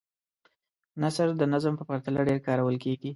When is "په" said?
1.77-1.83